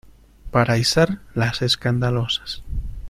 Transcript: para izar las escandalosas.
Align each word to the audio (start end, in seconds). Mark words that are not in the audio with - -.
para 0.49 0.79
izar 0.79 1.19
las 1.35 1.61
escandalosas. 1.61 2.63